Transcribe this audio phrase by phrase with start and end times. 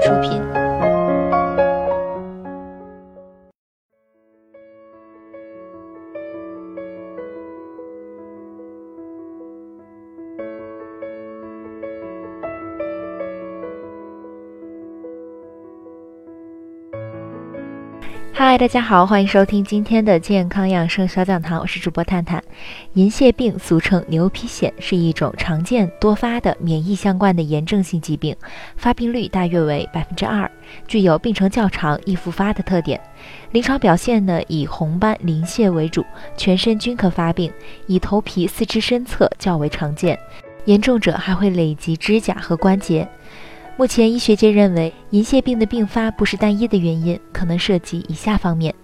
[0.00, 0.65] 出品。
[18.38, 22.44] 嗨，大家好，欢迎收听今天的健康养生小讲堂，我是主播探探。
[22.92, 28.36] 银屑病俗称牛皮癣，是一种常见多发的免疫相关的炎症性疾病，
[28.76, 30.50] 发病率大约为百分之二，
[30.86, 33.00] 具有病程较长、易复发的特点。
[33.52, 36.04] 临床表现呢，以红斑鳞屑为主，
[36.36, 37.50] 全身均可发病，
[37.86, 40.18] 以头皮、四肢身侧较为常见，
[40.66, 43.08] 严重者还会累及指甲和关节。
[43.78, 48.74] 目前医学界认为，银屑病的并发不是单一的原因，可能涉及以下方面：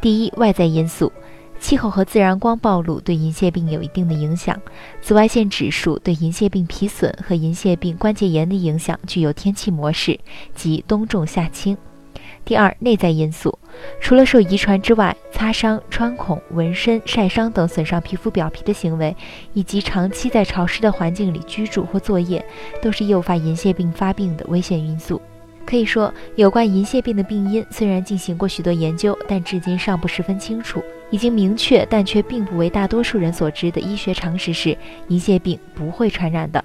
[0.00, 1.12] 第一，外在因素，
[1.60, 4.56] 气候和自然光暴露对银屑病有一定的影响；
[5.00, 10.18] 紫外线指数对银屑病皮损和银屑病关节炎的影响具有天气模式，
[10.56, 11.78] 即冬重夏轻。
[12.44, 13.58] 第二，内在因素，
[14.00, 19.16] 除了受遗传之外，擦伤、穿孔、纹身、晒伤等损伤皮肤表皮的行为，
[19.52, 22.44] 以及长期在潮湿的环境里居住或作业，
[22.82, 25.22] 都是诱发银屑病发病的危险因素。
[25.64, 30.82] 可以说，有关银屑病的病因虽然进行过许多研究，但至今尚不十分清楚。
[31.10, 34.76] 已经明确但却并不为大多数人所知的医学常识是，
[35.08, 36.64] 银屑病不会传染的。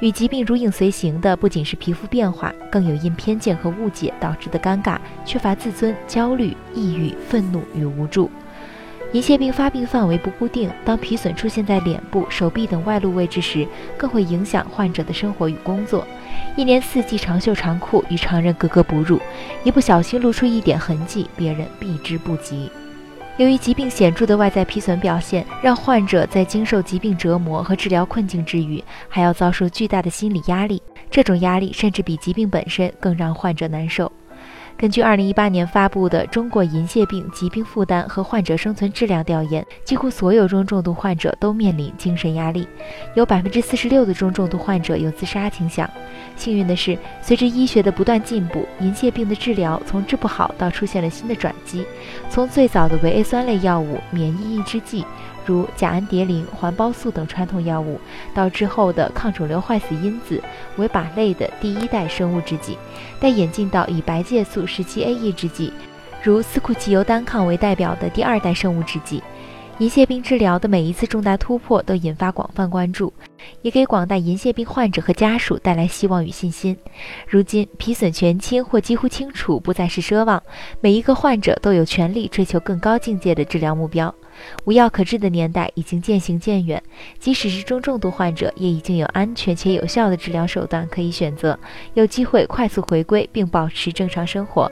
[0.00, 8.30] 与疾病如影随形的不仅是皮肤变化，更有因偏见和误解导致的尴尬、缺乏自尊、焦虑、抑郁、愤怒与无助。
[9.12, 16.06] 银屑病发病范围不固定，当皮损出现在脸部、手臂等外露位置时，更会影响患者的生活与工作。
[16.56, 19.18] 一年四季长袖长裤与常人格格不入，
[19.64, 22.70] 一不小心露出一点痕迹，别人避之不及。
[23.38, 30.82] 由于疾病显著的外在皮损表现，让患者在经受疾病折磨和治疗困境之余，还要遭受巨大的心理压力。
[31.08, 34.10] 这种压力甚至比疾病本身更让患者难受。
[34.78, 42.64] 根据二零一八年发布的《中国银屑病疾病负担和患者生存质量调研》，几乎所有中重度患者都面临精神压力，
[43.16, 45.90] 有百分之四十六的中重度患者有自杀倾向。
[46.36, 51.84] 幸运的是，随着医学的不断进步，银屑病的治疗从治不好到出现了新的转机。
[52.30, 55.04] 从最早的维 A 酸类药物、免疫抑制剂，
[55.48, 57.98] 如甲氨蝶呤、环孢素等传统药物，
[58.34, 60.42] 到之后的抗肿瘤坏死因子、
[60.76, 62.76] 维靶类的第一代生物制剂，
[63.18, 65.72] 再演进到以白介素十七 A 抑制剂，
[66.22, 69.22] 如司库奇尤单抗为代表的第二代生物制剂。
[69.78, 73.10] 银屑病治疗的每一次重大突破都引发广泛关注，
[73.62, 76.76] 也给广大银屑病患者和家属带来希望与信心。
[77.26, 80.42] 如今皮损全清或几乎清除不再是奢望，
[80.80, 84.12] 每一个患者都有权利追求更高境界的治疗目标。
[84.64, 86.82] 无药可治的年代已经渐行渐远，
[87.18, 91.58] 即使是中重度患者，也已经有安全且有效的治疗手段可以选择，
[91.94, 94.70] 有机会快速回归并保持正常生活。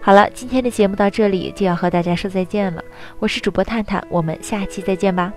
[0.00, 2.82] 好了，今天的节目到这里就要和大家说再见了，
[3.18, 5.32] 我是主播探探，我们下期再见吧。